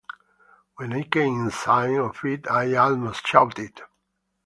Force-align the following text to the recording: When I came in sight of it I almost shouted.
When 0.77 0.93
I 0.93 1.03
came 1.03 1.41
in 1.43 1.51
sight 1.51 1.95
of 1.95 2.25
it 2.25 2.49
I 2.49 2.73
almost 2.73 3.27
shouted. 3.27 3.81